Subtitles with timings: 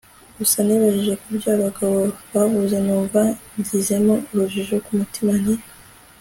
[0.37, 1.99] gusa nibajije kubyo abagabo
[2.33, 3.21] bavuze numva
[3.55, 5.55] ngizemo urujijo, kumutima nti